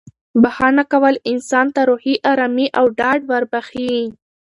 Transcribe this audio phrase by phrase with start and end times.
[0.41, 3.93] بښنه کول انسان ته روحي ارامي او ډاډ وربښي.